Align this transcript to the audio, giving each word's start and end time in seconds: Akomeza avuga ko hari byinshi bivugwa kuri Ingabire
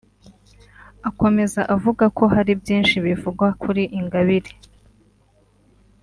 Akomeza 1.09 1.61
avuga 1.75 2.05
ko 2.17 2.23
hari 2.33 2.51
byinshi 2.61 2.95
bivugwa 3.05 3.47
kuri 3.61 3.83
Ingabire 3.99 4.51